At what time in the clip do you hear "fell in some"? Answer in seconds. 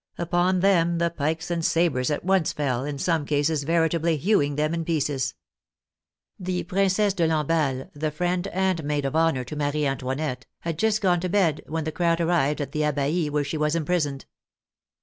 2.53-3.23